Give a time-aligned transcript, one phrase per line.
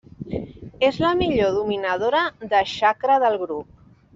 [0.87, 3.71] És la millor dominadora de txakra del grup.